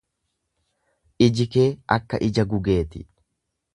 Iji 1.27 1.45
kee 1.53 1.67
akka 1.97 2.21
ija 2.29 2.43
gugee 2.55 2.81
ti. 2.91 3.07